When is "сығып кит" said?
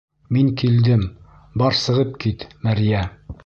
1.83-2.47